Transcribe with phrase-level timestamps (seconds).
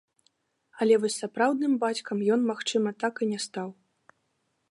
[0.83, 3.69] Але вось сапраўдным бацькам ён, магчыма, так і не стаў.